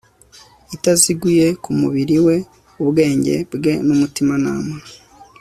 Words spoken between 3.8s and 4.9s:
numutimanama